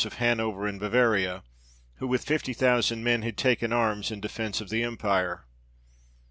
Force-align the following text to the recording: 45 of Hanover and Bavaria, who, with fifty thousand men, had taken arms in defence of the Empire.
45 0.03 0.11
of 0.13 0.17
Hanover 0.27 0.65
and 0.65 0.79
Bavaria, 0.79 1.43
who, 1.97 2.07
with 2.07 2.25
fifty 2.25 2.53
thousand 2.53 3.03
men, 3.03 3.21
had 3.21 3.37
taken 3.37 3.71
arms 3.71 4.09
in 4.09 4.19
defence 4.19 4.59
of 4.59 4.69
the 4.69 4.81
Empire. 4.83 5.45